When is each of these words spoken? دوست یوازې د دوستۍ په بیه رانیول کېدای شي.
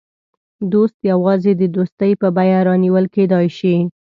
دوست 0.73 0.97
یوازې 1.11 1.51
د 1.61 1.63
دوستۍ 1.75 2.11
په 2.21 2.27
بیه 2.37 2.59
رانیول 2.67 3.05
کېدای 3.15 3.47
شي. 3.57 3.75